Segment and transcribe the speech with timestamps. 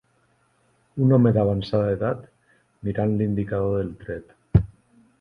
[1.07, 2.25] Un home d"avançada edat
[2.89, 4.39] mirant l"indicador del tret.